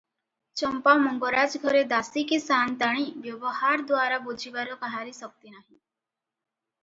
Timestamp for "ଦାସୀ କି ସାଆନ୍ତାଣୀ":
1.91-3.05